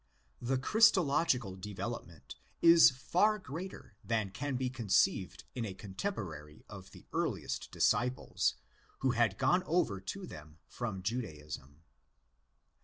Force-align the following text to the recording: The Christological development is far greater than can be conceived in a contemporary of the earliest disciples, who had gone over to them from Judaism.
The 0.41 0.57
Christological 0.57 1.55
development 1.55 2.33
is 2.59 2.89
far 2.89 3.37
greater 3.37 3.95
than 4.03 4.31
can 4.31 4.55
be 4.55 4.67
conceived 4.67 5.43
in 5.53 5.63
a 5.63 5.75
contemporary 5.75 6.65
of 6.67 6.89
the 6.89 7.05
earliest 7.13 7.69
disciples, 7.69 8.55
who 9.01 9.11
had 9.11 9.37
gone 9.37 9.61
over 9.67 9.99
to 10.01 10.25
them 10.25 10.57
from 10.65 11.03
Judaism. 11.03 11.83